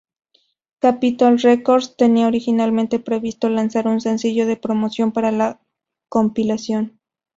[0.79, 5.61] Capitol Records tenía originalmente previsto lanzar un sencillo de promoción para la
[6.09, 6.99] compilación.